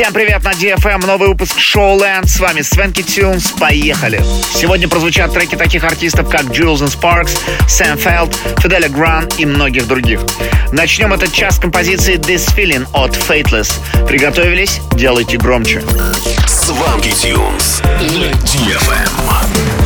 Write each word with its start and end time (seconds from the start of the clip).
Всем 0.00 0.14
привет 0.14 0.42
на 0.42 0.52
DFM, 0.52 0.94
эм, 0.94 1.00
новый 1.00 1.28
выпуск 1.28 1.58
шоу 1.58 2.00
Land. 2.00 2.26
С 2.26 2.40
вами 2.40 2.62
Свенки 2.62 3.02
Тюнс. 3.02 3.50
Поехали! 3.50 4.18
Сегодня 4.54 4.88
прозвучат 4.88 5.34
треки 5.34 5.56
таких 5.56 5.84
артистов, 5.84 6.26
как 6.30 6.44
Jules 6.44 6.78
and 6.78 6.98
Sparks, 6.98 7.38
Сэм 7.68 7.98
Фелд, 7.98 8.34
Фиделя 8.60 8.88
Гран 8.88 9.28
и 9.36 9.44
многих 9.44 9.86
других. 9.86 10.20
Начнем 10.72 11.12
этот 11.12 11.34
час 11.34 11.56
с 11.56 11.58
композиции 11.58 12.16
This 12.16 12.48
Feeling 12.56 12.86
от 12.94 13.10
Fateless. 13.10 13.74
Приготовились? 14.06 14.80
Делайте 14.92 15.36
громче. 15.36 15.82
Свенки 16.46 17.10
Тюнс 17.10 17.82
на 18.00 18.30
DFM. 18.46 19.79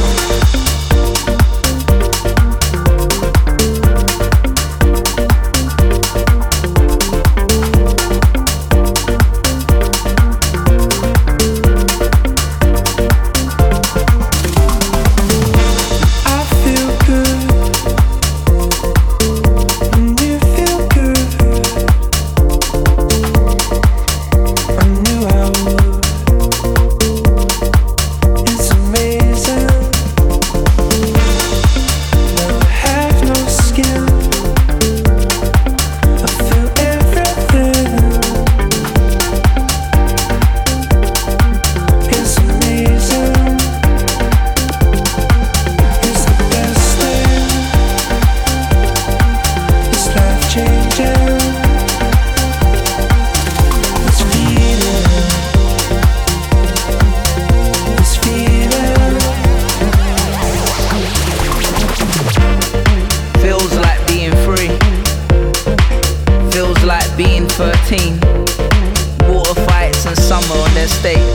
one 70.14 70.22
summer 70.22 70.60
on 70.60 70.74
their 70.74 70.88
state. 70.88 71.26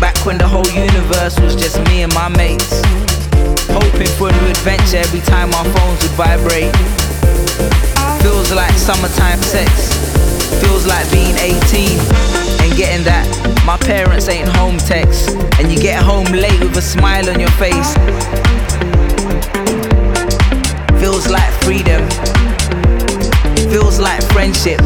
Back 0.00 0.16
when 0.24 0.38
the 0.38 0.46
whole 0.46 0.68
universe 0.68 1.38
was 1.40 1.56
just 1.56 1.78
me 1.88 2.02
and 2.02 2.14
my 2.14 2.28
mates. 2.28 2.82
Hoping 3.70 4.06
for 4.18 4.28
a 4.28 4.32
new 4.32 4.48
adventure 4.50 4.98
every 4.98 5.20
time 5.20 5.52
our 5.54 5.64
phones 5.64 6.02
would 6.02 6.12
vibrate. 6.12 6.74
Feels 8.22 8.52
like 8.52 8.72
summertime 8.74 9.40
sex. 9.42 9.94
Feels 10.62 10.86
like 10.86 11.10
being 11.10 11.36
18 11.36 11.98
and 12.62 12.76
getting 12.76 13.04
that 13.04 13.26
my 13.64 13.76
parents 13.78 14.28
ain't 14.28 14.48
home 14.48 14.78
text. 14.78 15.30
And 15.58 15.72
you 15.72 15.78
get 15.80 16.02
home 16.02 16.26
late 16.26 16.60
with 16.60 16.76
a 16.76 16.82
smile 16.82 17.28
on 17.28 17.40
your 17.40 17.54
face. 17.58 17.94
Feels 21.00 21.28
like 21.28 21.52
freedom 21.64 22.06
feels 23.70 23.98
like 23.98 24.22
friendship, 24.32 24.80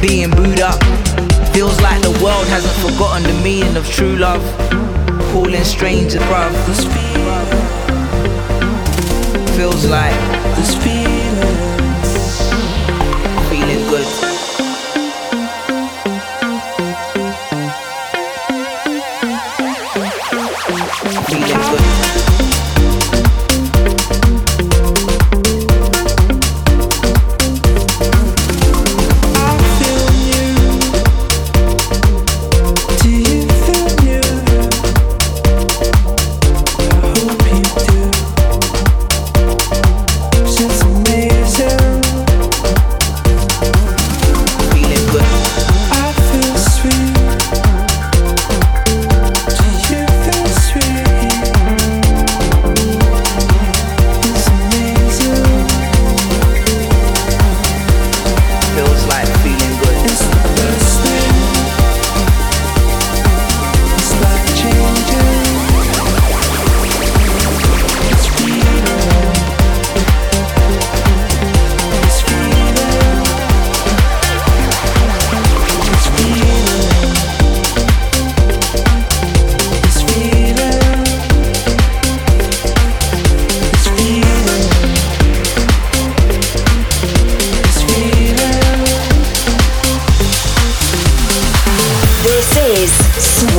being 0.00 0.30
booed 0.30 0.60
up. 0.60 0.80
Feels 1.52 1.80
like 1.80 2.00
the 2.02 2.18
world 2.22 2.46
hasn't 2.48 2.74
forgotten 2.84 3.22
the 3.22 3.42
meaning 3.42 3.76
of 3.76 3.88
true 3.88 4.16
love. 4.16 4.42
Calling 5.32 5.64
strangers, 5.64 6.22
bruv. 6.22 6.52
Feels 9.56 9.86
like 9.86 10.14
this 10.56 10.74
feeling. 10.82 11.58
Feeling 13.50 13.88
good. 13.90 14.32
feeling 21.26 21.76
good. 21.76 22.01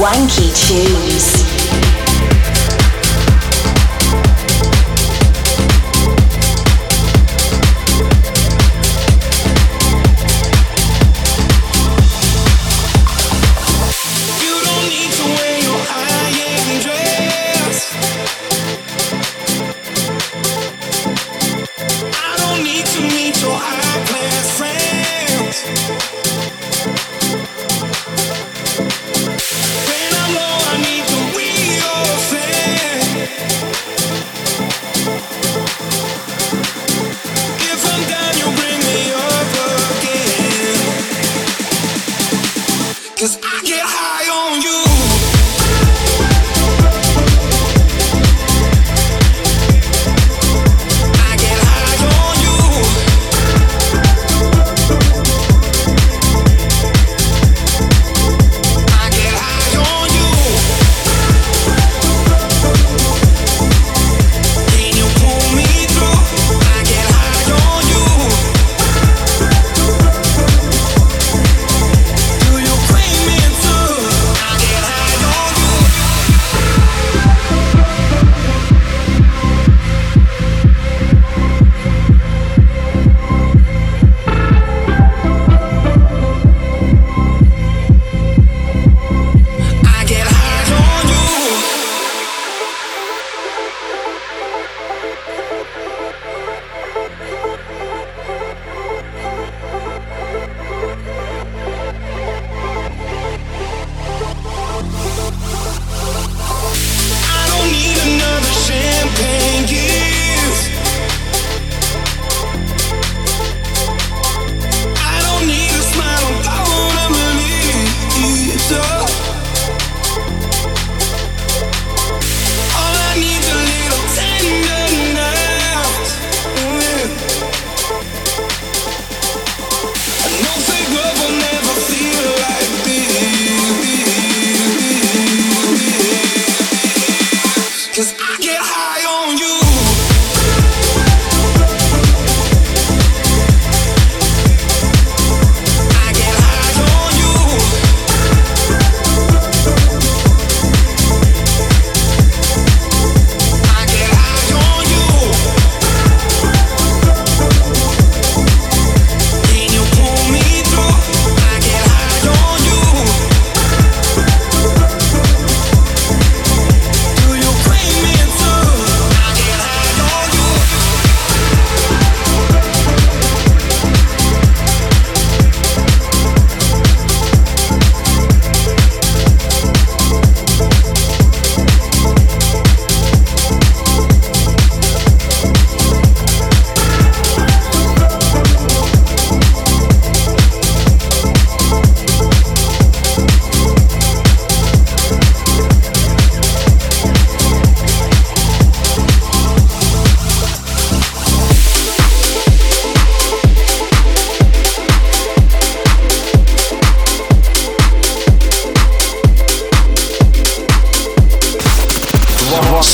One 0.03 0.27
key 0.27 0.51
to 0.51 0.73
you. 0.83 1.02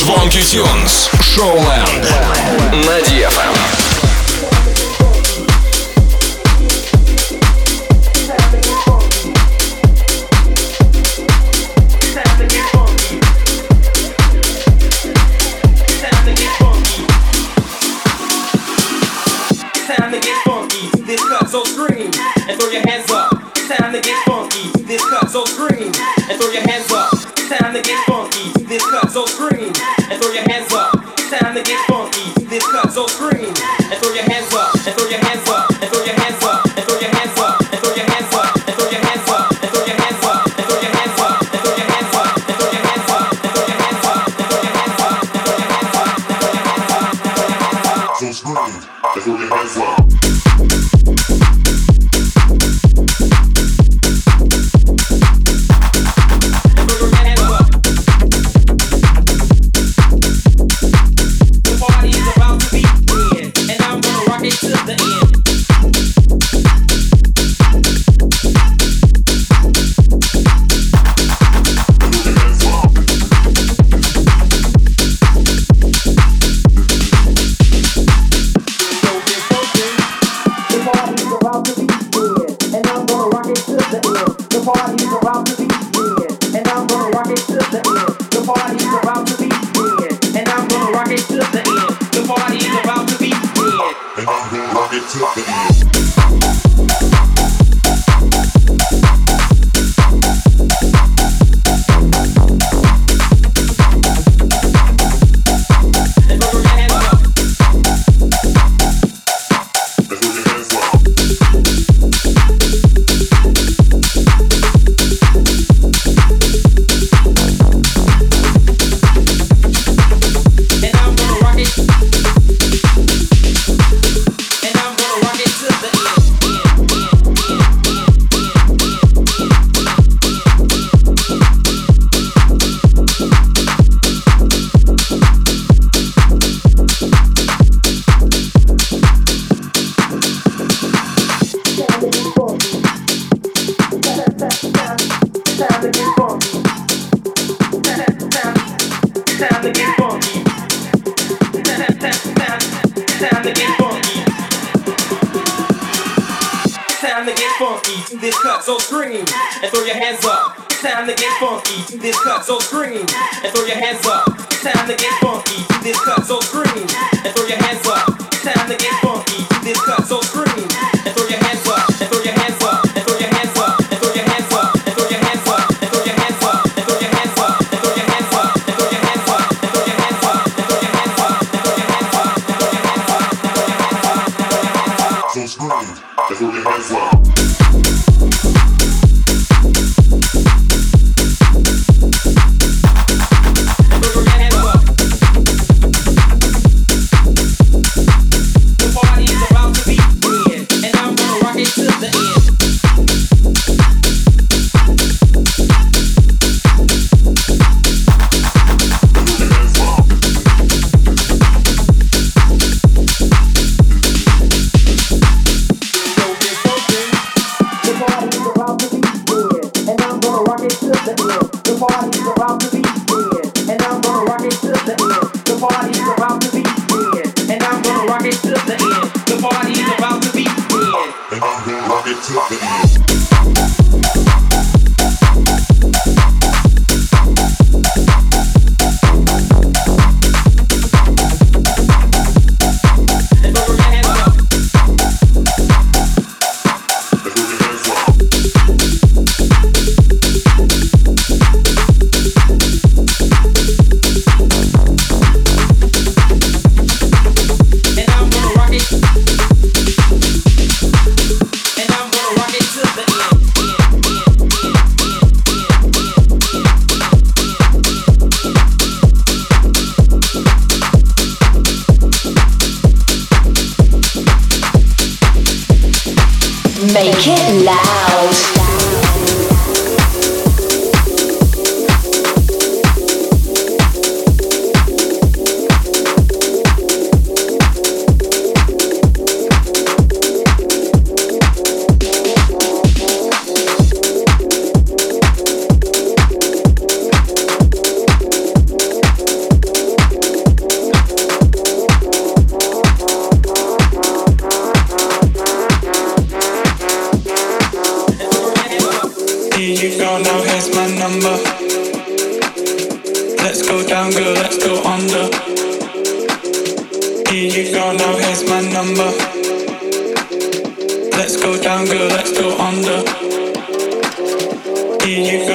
Swanky 0.09 0.41
Tunes. 0.41 1.07
Шоуленд. 1.21 2.03
На 2.83 2.99
DFM. 3.01 3.53
So 21.49 21.63
scream 21.63 22.11
and 22.47 22.59
throw 22.59 22.69
your 22.69 22.87
hands 22.87 23.09
up. 23.11 23.33
It's 23.55 23.67
time 23.67 23.91
to 23.91 23.99
get 24.01 24.23
funky. 24.25 24.69
This 24.83 25.01
so 25.31 25.43
scream. 25.45 25.78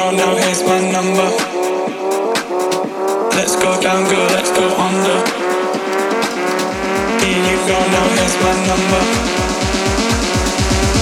go 0.04 0.16
now, 0.16 0.36
here's 0.36 0.62
my 0.64 0.80
number. 0.92 1.28
Let's 3.36 3.56
go 3.56 3.80
down, 3.80 4.04
girl, 4.10 4.28
let's 4.36 4.50
go 4.50 4.66
under. 4.86 5.18
Here 7.20 7.40
you 7.48 7.58
go 7.70 7.78
now, 7.94 8.06
here's 8.16 8.36
my 8.44 8.54
number. 8.70 9.02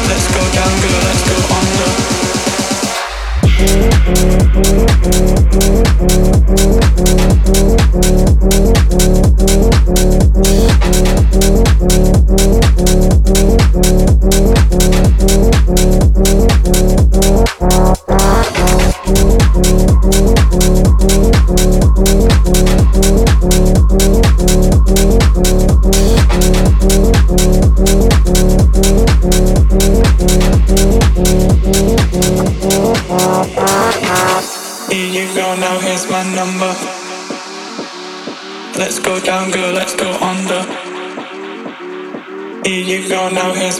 Let's 0.08 0.26
go 0.36 0.42
down, 0.58 0.72
girl, 0.82 1.00
let's 1.08 1.22
go 1.28 1.36
under. 1.58 2.12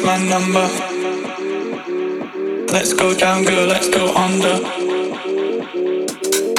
my 0.05 0.19
number. 0.19 0.67
Let's 2.73 2.93
go 2.93 3.15
down, 3.15 3.45
girl, 3.45 3.67
let's 3.67 3.89
go 3.89 4.15
under. 4.15 4.57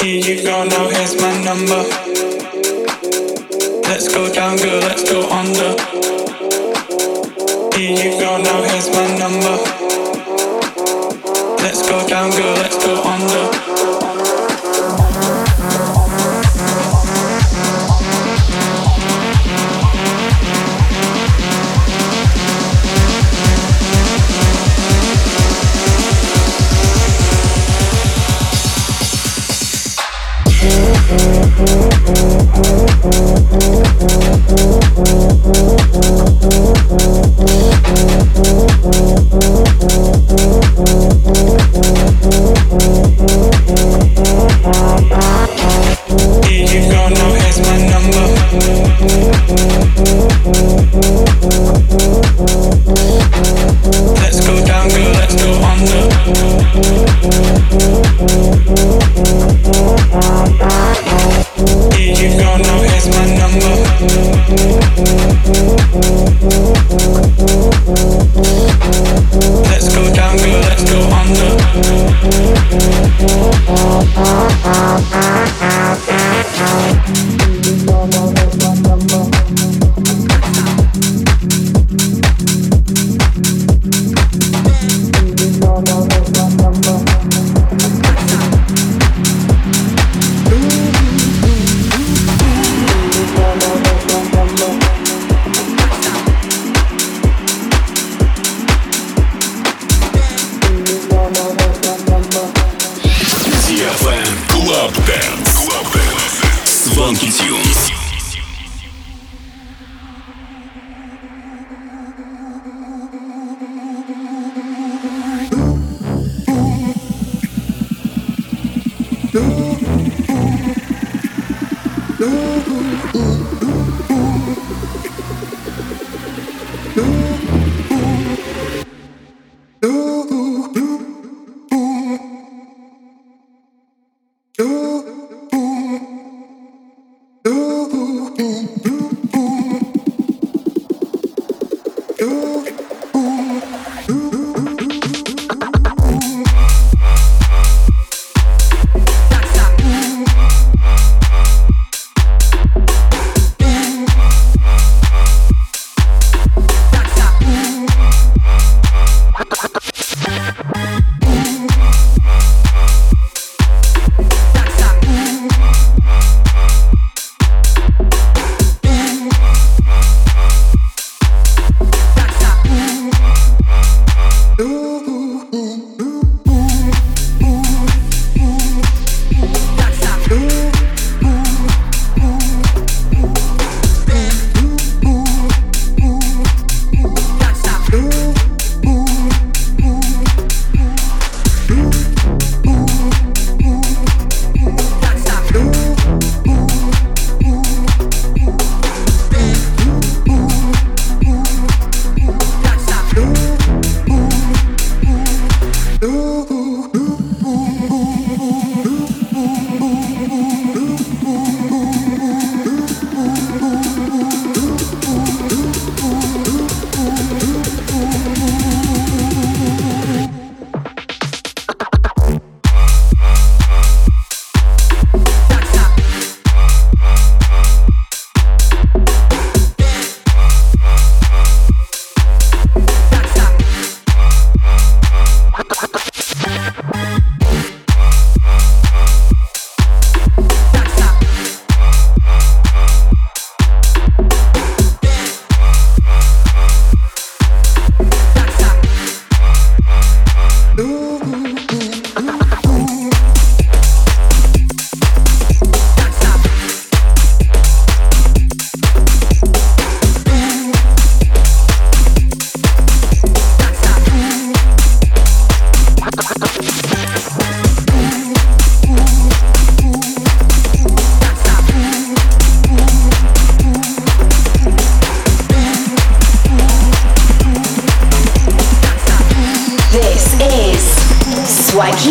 Here 0.02 0.20
you 0.20 0.44
go, 0.44 0.66
now 0.66 0.90
here's 0.90 1.16
my 1.22 1.44
number. 1.44 1.84
Let's 3.88 4.08
go 4.14 4.34
down, 4.34 4.58
girl, 4.58 4.80
let's 4.82 5.10
go 5.10 5.30
under. 5.30 5.93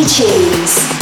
Tunes. 0.05 1.02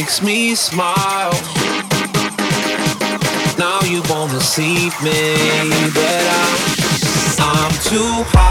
Makes 0.00 0.22
me 0.22 0.54
smile. 0.54 1.32
Now 3.58 3.80
you 3.84 4.02
wanna 4.08 4.40
see 4.40 4.88
me, 5.04 5.20
but 5.92 6.24
I'm, 6.40 6.56
I'm 7.38 7.72
too 7.82 8.24
high. 8.32 8.49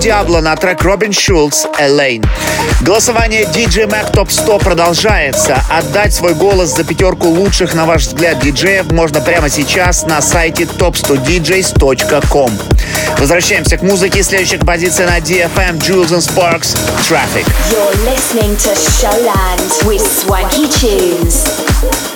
Диабло 0.00 0.40
на 0.40 0.56
трек 0.56 0.82
Робин 0.82 1.12
Шулц 1.12 1.66
«Элейн». 1.78 2.24
Голосование 2.80 3.44
DJ 3.44 3.86
Mac 3.86 4.14
Top 4.14 4.30
100 4.30 4.58
продолжается. 4.60 5.62
Отдать 5.68 6.14
свой 6.14 6.32
голос 6.32 6.74
за 6.74 6.84
пятерку 6.84 7.28
лучших, 7.28 7.74
на 7.74 7.84
ваш 7.84 8.06
взгляд, 8.06 8.38
диджеев 8.40 8.90
можно 8.92 9.20
прямо 9.20 9.50
сейчас 9.50 10.06
на 10.06 10.22
сайте 10.22 10.62
top100djs.com. 10.62 12.50
Возвращаемся 13.18 13.76
к 13.76 13.82
музыке. 13.82 14.22
Следующая 14.22 14.56
композиция 14.56 15.06
на 15.06 15.18
DFM 15.18 15.78
Jules 15.78 16.08
and 16.08 16.26
Sparks 16.26 16.78
Traffic. 17.06 17.44
You're 17.70 17.94
listening 18.06 18.56
to 18.56 18.74
Showland 18.74 19.84
with 19.84 20.00
Swanky 20.00 20.66
Tunes. 20.80 22.09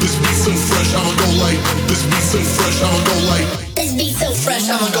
this 0.00 0.16
beat 0.18 0.36
so 0.36 0.52
fresh. 0.52 0.94
I'ma 0.94 1.12
go 1.16 1.26
light. 1.40 1.60
this 1.88 2.04
beat 2.04 2.22
so 2.22 2.38
fresh. 2.38 2.82
I'ma 2.82 3.04
go 3.04 3.14
light. 3.28 3.74
this 3.74 3.92
beat 3.94 4.14
so 4.14 4.32
fresh. 4.32 4.68
I'ma 4.68 4.90
go. 4.92 4.97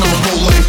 DFM. 0.00 0.59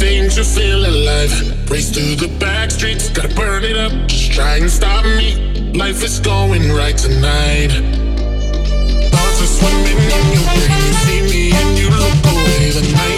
things 0.00 0.38
you 0.38 0.44
feel 0.44 0.80
alive. 0.86 1.32
Race 1.70 1.90
through 1.90 2.16
the 2.16 2.28
back 2.38 2.70
streets, 2.70 3.10
gotta 3.10 3.32
burn 3.34 3.64
it 3.64 3.76
up. 3.76 3.92
Just 4.08 4.32
try 4.32 4.56
and 4.56 4.70
stop 4.70 5.04
me. 5.04 5.28
Life 5.74 6.02
is 6.02 6.18
going 6.18 6.72
right 6.72 6.96
tonight. 6.96 7.70
Thoughts 9.12 9.38
are 9.44 9.52
swimming 9.58 10.00
in 10.16 10.24
your 10.34 10.44
brain. 10.56 10.82
You 10.88 10.94
see 11.04 11.22
me 11.32 11.42
and 11.52 11.78
you 11.78 11.88
look 12.02 12.16
away. 12.32 12.70
The 12.76 12.84
night 12.96 13.09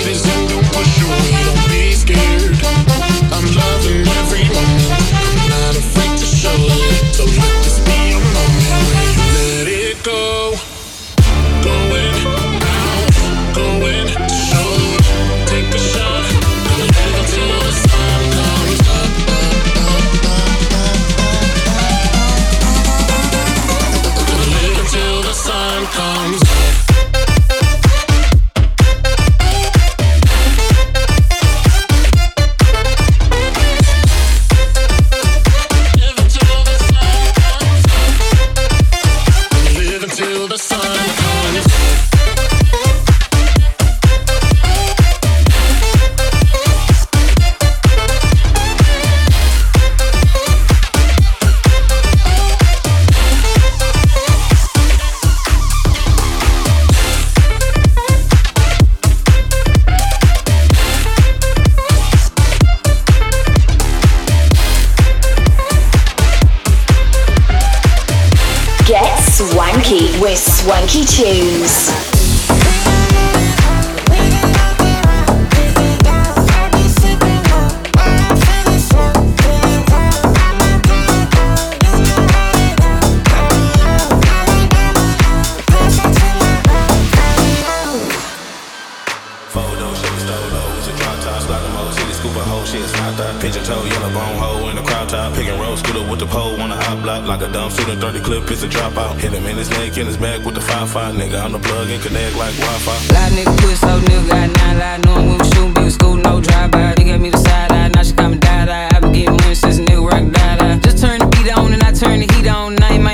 Like 97.32 97.40
a 97.40 97.52
dumb 97.52 97.70
student, 97.70 98.00
30 98.00 98.20
clip, 98.20 98.50
it's 98.50 98.62
a 98.62 98.68
dropout. 98.68 99.16
Hit 99.18 99.32
him 99.32 99.46
in 99.46 99.56
his 99.56 99.70
neck, 99.70 99.96
in 99.96 100.06
his 100.06 100.16
back 100.16 100.44
with 100.44 100.54
the 100.54 100.60
5-5. 100.60 101.14
Nigga, 101.16 101.42
I'm 101.42 101.52
the 101.52 101.58
plug 101.58 101.88
and 101.88 102.02
connect 102.02 102.36
like 102.36 102.54
Wi-Fi. 102.56 103.14
Lot 103.14 103.32
nigga 103.32 103.56
quit, 103.62 103.78
so 103.78 104.00
nigga 104.00 104.28
got 104.28 104.50
nine 104.56 104.78
lie. 104.78 104.98
Knowing 105.04 105.30
we 105.30 105.36
was 105.38 105.48
shooting, 105.48 105.74
with 105.74 105.92
school, 105.92 106.16
no 106.16 106.40
drive-by. 106.40 106.94
They 106.96 107.04
gave 107.04 107.20
me 107.20 107.30
the 107.30 107.38
side 107.38 107.72
eye, 107.72 107.88
now 107.88 108.02
she 108.02 108.12
call 108.12 108.30
me 108.30 108.38
die 108.38 108.66
die. 108.66 108.88
I 108.92 109.00
been 109.00 109.12
getting 109.12 109.36
money 109.36 109.54
since 109.54 109.78
nigga 109.78 110.10
rock 110.10 110.32
die. 110.32 110.78
Just 110.80 110.98
turn 110.98 111.20
the 111.20 111.26
beat 111.26 111.56
on 111.56 111.72
and 111.72 111.82
I 111.82 111.92
turn 111.92 112.20
the 112.20 112.32
heat 112.34 112.48
on. 112.48 112.74
Now 112.74 113.11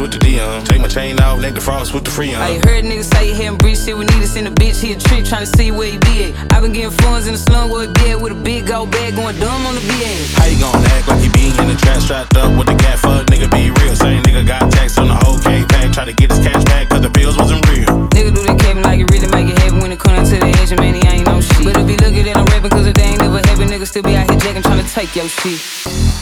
with 0.00 0.12
the 0.12 0.18
Dion. 0.18 0.64
Take 0.64 0.80
my 0.80 0.88
chain 0.88 1.18
off, 1.20 1.40
neck 1.40 1.54
the 1.54 1.60
frost 1.60 1.94
with 1.94 2.04
the 2.04 2.10
Freon. 2.10 2.36
I 2.36 2.58
heard 2.66 2.84
niggas 2.84 3.12
say 3.14 3.32
he 3.32 3.44
hadn't 3.44 3.62
shit. 3.76 3.96
We 3.96 4.04
need 4.04 4.20
to 4.20 4.26
send 4.26 4.48
a 4.48 4.50
bitch. 4.50 4.82
He 4.82 4.92
a 4.92 4.98
trick, 4.98 5.24
trying 5.24 5.46
to 5.46 5.52
see 5.56 5.70
where 5.70 5.90
he 5.90 5.98
be 5.98 6.24
at. 6.24 6.52
I 6.52 6.60
been 6.60 6.72
getting 6.72 6.90
funds 6.90 7.26
in 7.26 7.32
the 7.32 7.38
slum 7.38 7.70
where 7.70 7.86
he 7.86 7.92
be 7.94 8.14
with 8.14 8.32
a 8.32 8.40
big 8.40 8.70
old 8.70 8.90
bag 8.90 9.14
going 9.14 9.38
dumb 9.38 9.66
on 9.66 9.74
the 9.74 9.80
VA. 9.80 10.12
How 10.36 10.46
you 10.46 10.58
gon' 10.58 10.74
act 10.96 11.08
like 11.08 11.22
you 11.24 11.30
be 11.32 11.48
in 11.48 11.68
the 11.68 11.76
trap 11.78 12.00
strapped 12.02 12.36
up 12.36 12.50
with 12.58 12.66
the 12.66 12.76
cat 12.76 12.98
fuck? 12.98 13.26
Nigga 13.26 13.48
be 13.50 13.70
real. 13.70 13.94
Same 13.96 14.22
nigga 14.24 14.46
got 14.46 14.70
tax 14.72 14.98
on 14.98 15.08
the 15.08 15.14
whole 15.14 15.38
K 15.38 15.64
pack. 15.68 15.92
Try 15.92 16.04
to 16.04 16.12
get 16.12 16.30
his 16.30 16.40
cash 16.40 16.64
back 16.64 16.88
cause 16.88 17.00
the 17.00 17.10
bills 17.10 17.36
wasn't 17.38 17.62
real. 17.70 18.08
Nigga 18.10 18.34
do 18.34 18.42
the 18.42 18.56
cabin 18.58 18.82
like 18.82 19.00
it 19.00 19.10
really 19.10 19.28
make 19.28 19.48
it 19.48 19.58
happen 19.58 19.80
when 19.80 19.92
it 19.92 20.00
come 20.00 20.16
to 20.16 20.36
the 20.36 20.50
edge. 20.60 20.74
Man, 20.76 20.94
he 20.94 21.02
ain't 21.06 21.26
no 21.26 21.40
shit. 21.40 21.64
But 21.64 21.76
if 21.78 21.88
he 21.88 21.96
look 21.96 22.14
at 22.14 22.26
it, 22.26 22.36
I'm 22.36 22.44
rapping 22.46 22.70
cause 22.70 22.86
it 22.86 22.98
ain't 22.98 23.20
never 23.20 23.38
happen. 23.38 23.68
Nigga 23.68 23.86
still 23.86 24.02
be 24.02 24.16
out 24.16 24.28
here 24.28 24.40
jacking 24.40 24.62
trying 24.62 24.84
to 24.84 24.88
take 24.90 25.14
your 25.14 25.28
shit. 25.28 26.15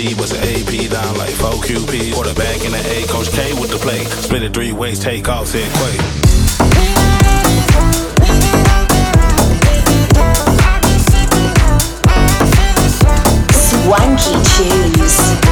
Wholesale 0.00 0.16
with 0.16 0.30
the 0.30 0.40
P, 0.40 0.48
bust 0.54 0.80
an 0.80 0.86
AP 0.86 0.90
down 0.90 1.16
like 1.16 1.30
4 1.30 1.50
QP. 1.52 2.12
Quarterback 2.12 2.64
in 2.64 2.72
the 2.72 2.78
A, 2.78 3.06
Coach 3.06 3.30
K 3.32 3.52
with 3.54 3.70
the 3.70 3.78
play. 3.78 4.04
Split 4.04 4.42
it 4.42 4.54
three 4.54 4.72
ways, 4.72 4.98
take 4.98 5.28
off, 5.28 5.48
said 5.48 5.70
Quay. 5.72 6.30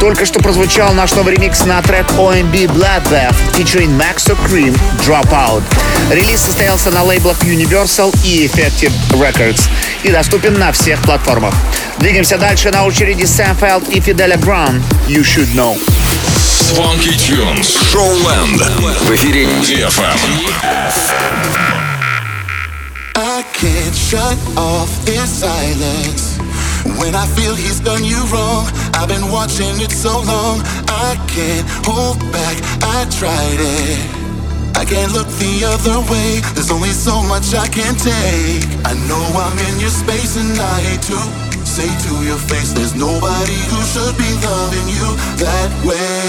Только 0.00 0.24
что 0.24 0.38
прозвучал 0.40 0.94
наш 0.94 1.12
новый 1.12 1.34
ремикс 1.34 1.64
на 1.64 1.82
трек 1.82 2.06
OMB 2.12 2.66
Bloodbath 2.66 3.34
featuring 3.52 3.98
Maxo 3.98 4.36
Cream 4.46 4.78
Dropout. 5.04 5.62
Релиз 6.10 6.40
состоялся 6.40 6.90
на 6.90 7.02
лейблах 7.02 7.38
Universal 7.42 8.16
и 8.24 8.46
Effective 8.46 8.92
Records 9.10 9.68
и 10.04 10.12
доступен 10.12 10.54
на 10.54 10.72
всех 10.72 11.02
платформах. 11.02 11.54
Двигаемся 11.99 12.37
дальше. 12.37 12.71
На 12.71 12.85
очереди 12.85 13.25
Сэм 13.25 13.55
Фелд 13.55 13.87
и 13.89 13.99
Фиделя 13.99 14.37
Гран. 14.37 14.83
You 15.07 15.21
Should 15.21 15.53
Know. 15.53 15.77
Funky 16.75 17.15
Tunes. 17.17 17.77
Showland. 17.91 18.63
В 19.01 19.15
эфире 19.15 19.45
DFM. 19.45 20.17
I 23.15 23.43
can't 23.53 23.95
shut 23.95 24.37
off 24.57 24.89
this 25.05 25.29
silence. 25.29 26.37
When 26.99 27.15
I 27.15 27.25
feel 27.35 27.55
he's 27.55 27.79
done 27.79 28.03
you 28.03 28.19
wrong, 28.31 28.67
I've 28.93 29.07
been 29.07 29.31
watching 29.31 29.79
it 29.81 29.91
so 29.91 30.19
long. 30.21 30.61
I 30.87 31.15
can't 31.27 31.67
hold 31.85 32.19
back, 32.31 32.57
I 32.81 33.05
tried 33.09 33.59
it. 33.59 34.23
I 34.75 34.83
can't 34.85 35.13
look 35.13 35.27
the 35.39 35.63
other 35.65 35.99
way, 36.11 36.41
there's 36.55 36.71
only 36.71 36.91
so 36.91 37.21
much 37.23 37.53
I 37.53 37.67
can 37.67 37.95
take. 37.95 38.65
I 38.83 38.93
know 39.07 39.23
I'm 39.35 39.57
in 39.69 39.79
your 39.79 39.91
space 39.91 40.35
and 40.35 40.59
I 40.59 40.81
hate 40.81 41.01
to 41.03 41.46
say 41.78 42.10
to 42.10 42.14
your 42.26 42.40
face, 42.50 42.72
there's 42.74 42.96
nobody 42.98 43.60
who 43.70 43.78
should 43.86 44.16
be 44.18 44.30
loving 44.42 44.88
you 44.90 45.06
that 45.38 45.70
way. 45.86 46.26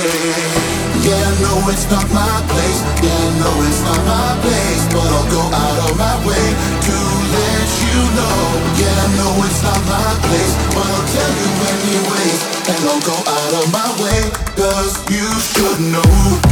Yeah, 1.02 1.26
no, 1.42 1.54
it's 1.74 1.90
not 1.90 2.06
my 2.14 2.38
place. 2.54 2.80
Yeah, 3.02 3.26
no, 3.42 3.50
it's 3.66 3.82
not 3.82 3.98
my 4.06 4.30
place. 4.46 4.84
But 4.94 5.10
I'll 5.10 5.30
go 5.34 5.42
out 5.50 5.78
of 5.90 5.94
my 5.98 6.16
way 6.22 6.46
to 6.86 6.98
let 7.34 7.68
you 7.82 7.98
know. 8.14 8.38
Yeah, 8.78 8.94
I 8.94 9.10
know 9.18 9.34
it's 9.42 9.62
not 9.66 9.82
my 9.90 10.12
place, 10.30 10.54
but 10.70 10.86
I'll 10.86 11.08
tell 11.18 11.34
you 11.42 11.50
anyways. 11.74 12.40
And 12.70 12.80
I'll 12.86 13.02
go 13.10 13.18
out 13.18 13.54
of 13.58 13.66
my 13.74 13.90
way, 14.06 14.22
cause 14.54 14.94
you 15.10 15.26
should 15.50 15.82
know. 15.90 16.49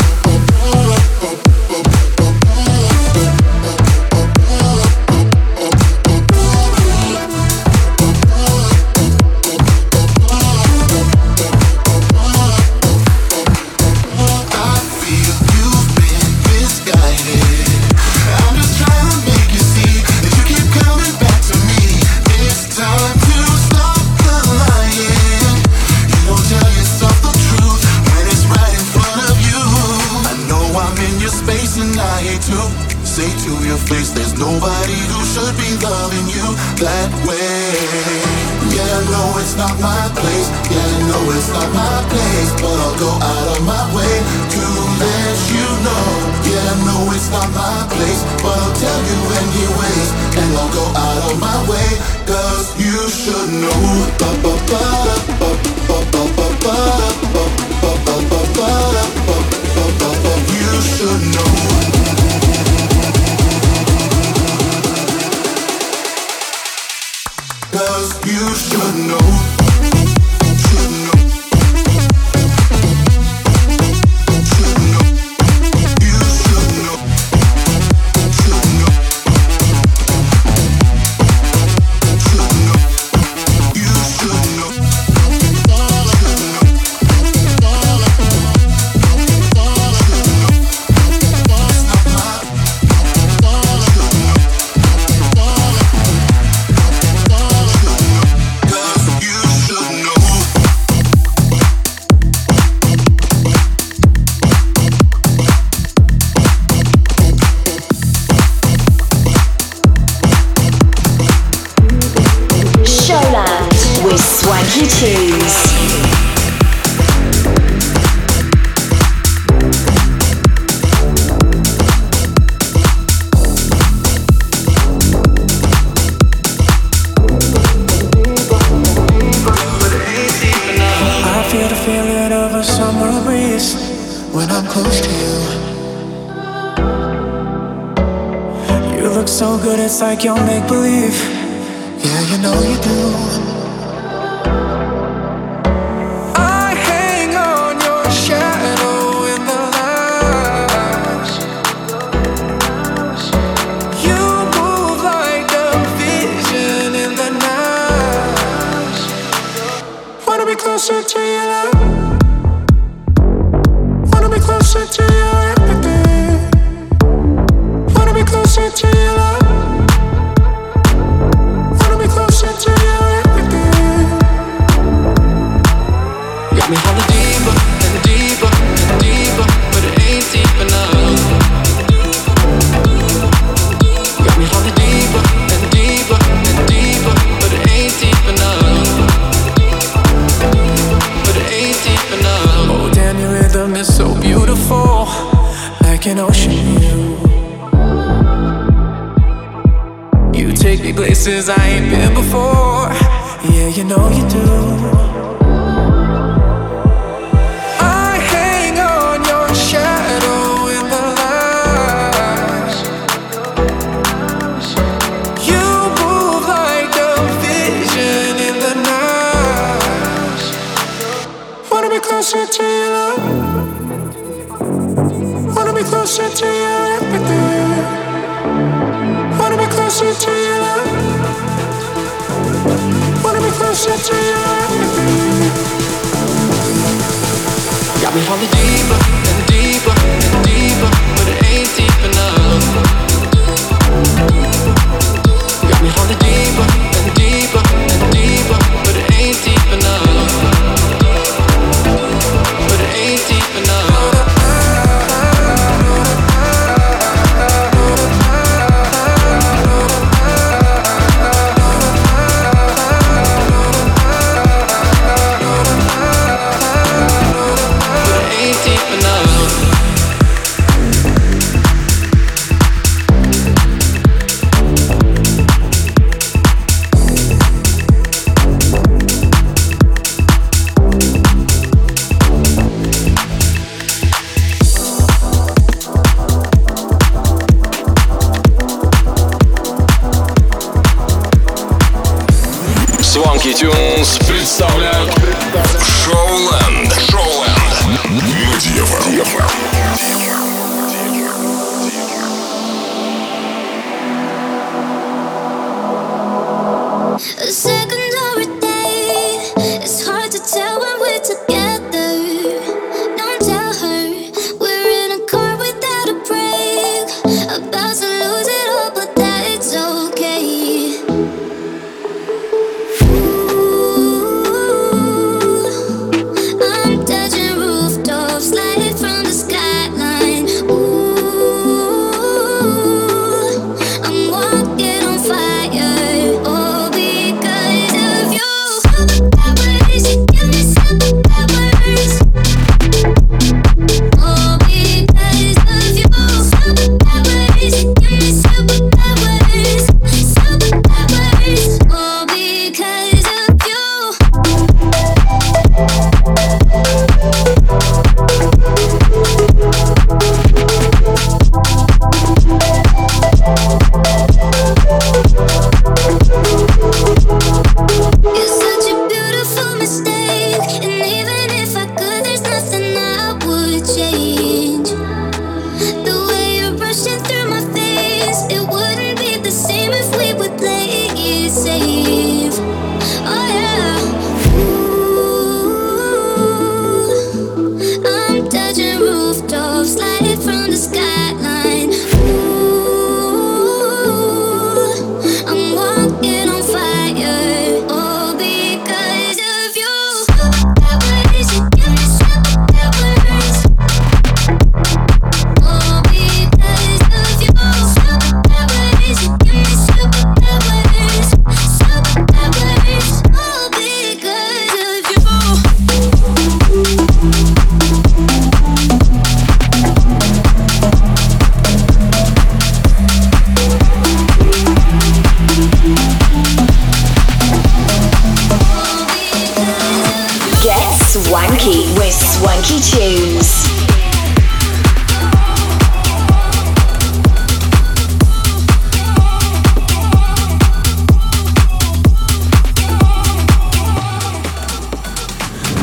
Swanky 431.67 431.93
with 431.97 432.13
Swanky 432.13 432.79
Tunes. 432.79 433.67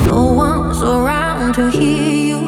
No 0.07 0.33
one's 0.33 0.83
around 0.83 1.53
to 1.55 1.71
hear 1.71 2.13
you. 2.31 2.41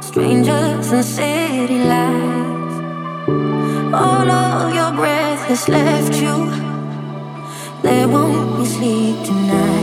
Strangers 0.00 0.90
in 0.90 1.02
city 1.04 1.78
lights. 1.84 2.76
All 3.94 4.28
of 4.28 4.74
your 4.74 4.90
breath 4.92 5.42
has 5.46 5.68
left 5.68 6.14
you. 6.20 6.50
There 7.82 8.08
won't 8.08 8.58
be 8.58 8.66
sleep 8.66 9.24
tonight. 9.24 9.79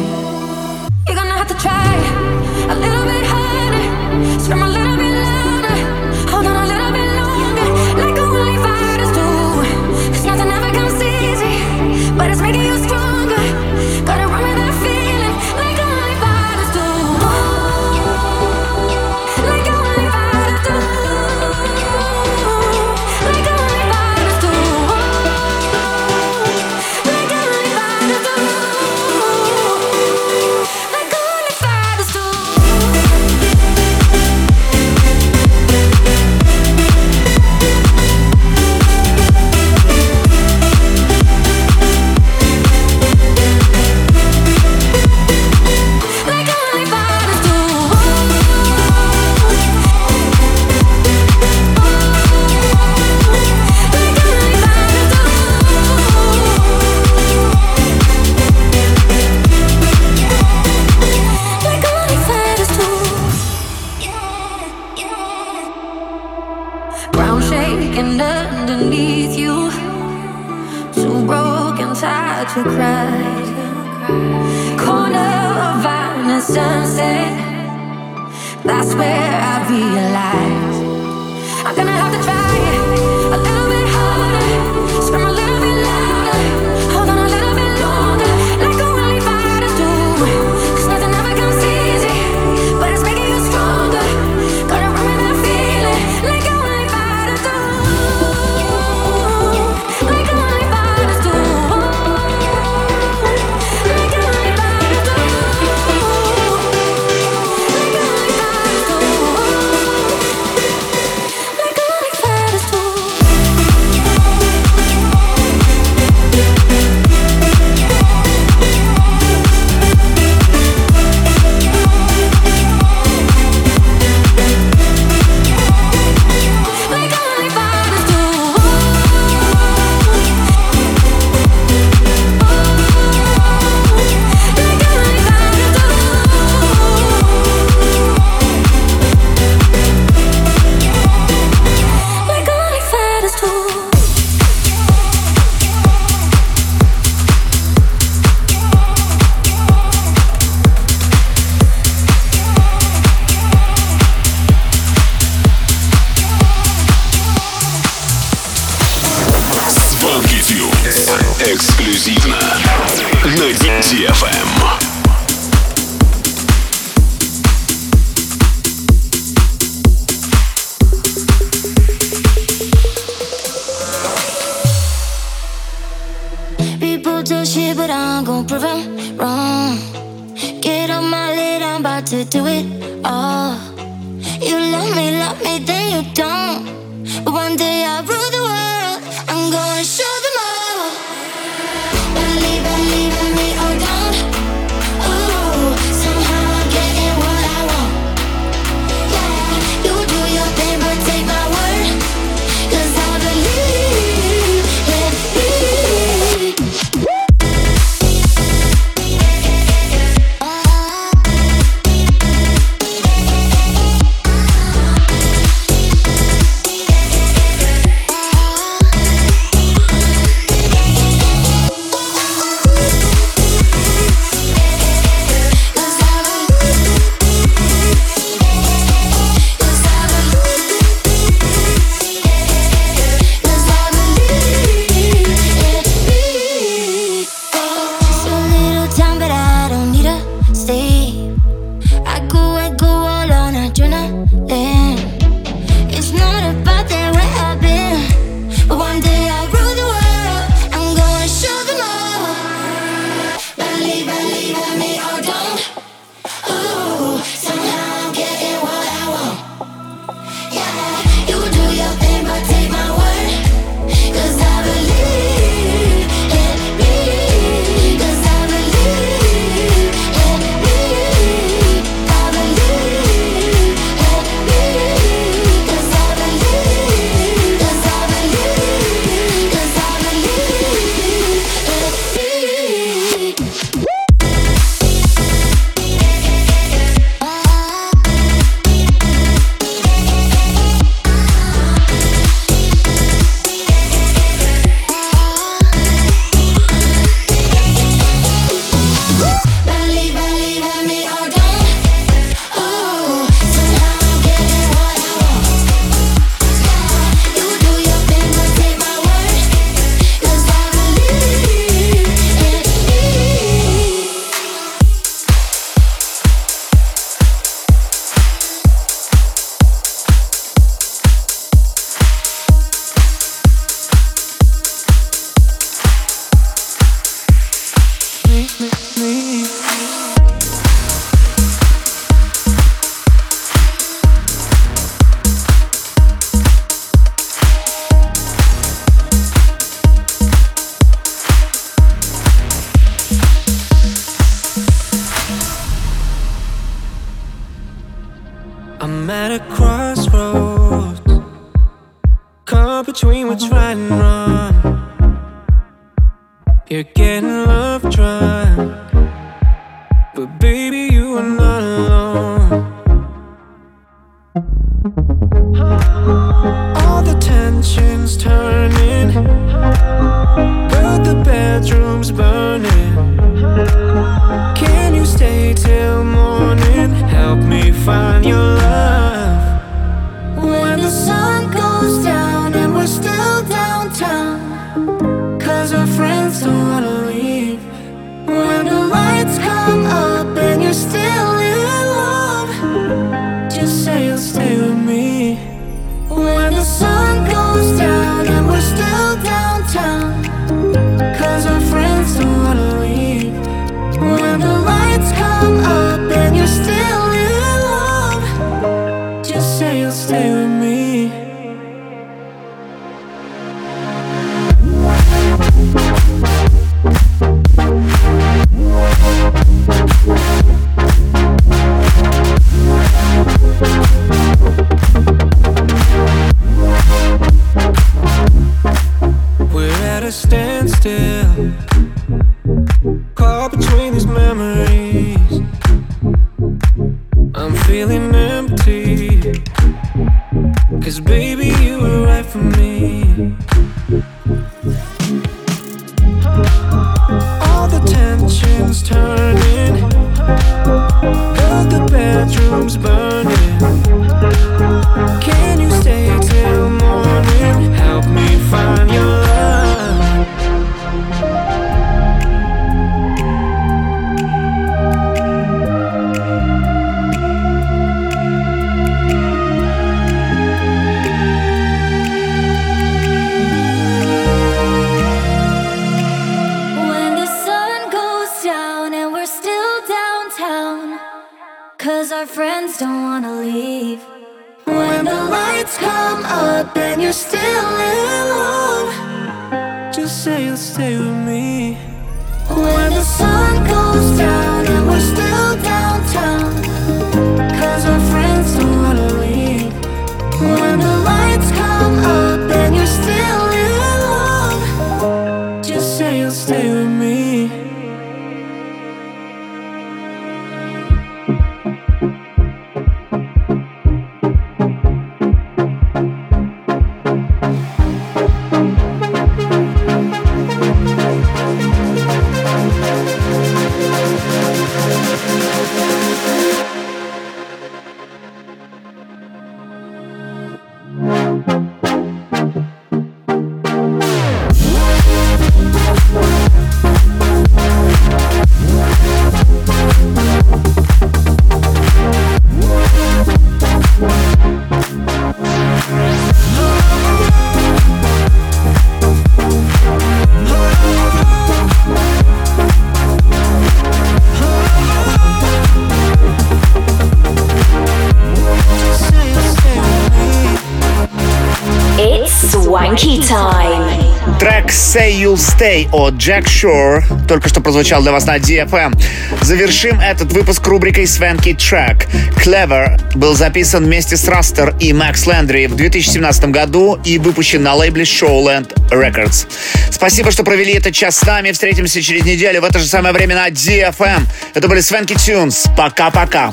Stay 565.38 565.88
от 565.92 566.16
Jack 566.16 566.46
Shore 566.46 567.04
только 567.28 567.48
что 567.48 567.62
прозвучал 567.62 568.02
для 568.02 568.12
вас 568.12 568.26
на 568.26 568.38
DFM. 568.38 569.00
Завершим 569.44 570.00
этот 570.00 570.32
выпуск 570.34 570.66
рубрикой 570.66 571.06
Свенки 571.06 571.50
Track. 571.50 572.08
Clever 572.44 573.00
был 573.16 573.36
записан 573.36 573.86
вместе 573.86 574.18
с 574.18 574.28
Растер 574.28 574.76
и 574.80 574.94
Макс 574.94 575.28
Лендри 575.28 575.68
в 575.68 575.76
2017 575.76 576.46
году 576.46 577.00
и 577.06 577.20
выпущен 577.20 577.62
на 577.62 577.76
лейбле 577.76 578.04
Showland 578.04 578.74
Records. 578.90 579.48
Спасибо, 579.92 580.32
что 580.32 580.44
провели 580.44 580.74
этот 580.74 580.96
час 580.96 581.20
с 581.20 581.24
нами. 581.24 581.52
Встретимся 581.52 582.02
через 582.02 582.26
неделю 582.26 582.62
в 582.62 582.66
это 582.66 582.80
же 582.80 582.88
самое 582.88 583.14
время 583.14 583.36
на 583.36 583.48
DFM. 583.50 584.24
Это 584.56 584.68
были 584.68 584.82
Свенки 584.82 585.14
Tunes. 585.14 585.70
Пока-пока. 585.78 586.52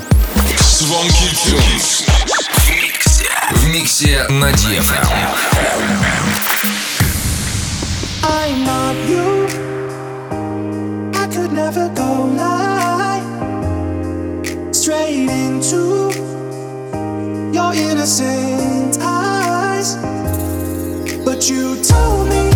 В 3.51 3.67
миксе 3.67 4.27
на 4.29 4.51
DFM. 4.51 6.04
into 15.73 17.51
your 17.51 17.73
innocent 17.73 18.97
eyes, 19.01 19.95
but 21.25 21.49
you 21.49 21.81
told 21.81 22.29
me. 22.29 22.54